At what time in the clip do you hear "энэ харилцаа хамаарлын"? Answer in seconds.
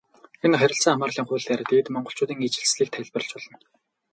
0.45-1.27